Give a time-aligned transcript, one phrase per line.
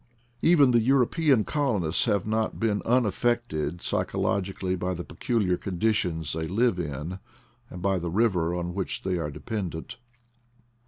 [0.41, 6.47] Even the European colonists have not been un affected psychologically by the peculiar conditions they
[6.47, 7.19] live in,
[7.69, 9.97] and by the river, on which they are dependent.